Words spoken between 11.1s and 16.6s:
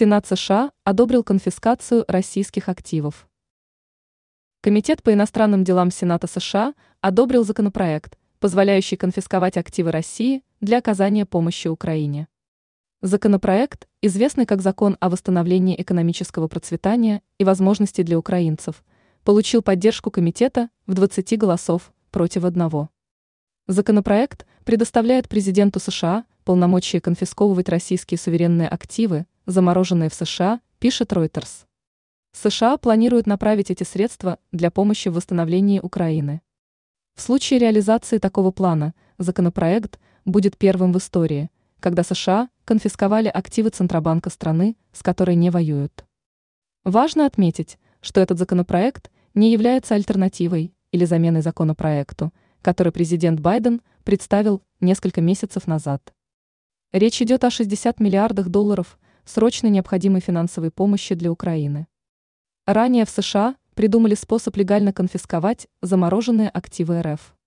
помощи Украине. Законопроект, известный как Закон о восстановлении экономического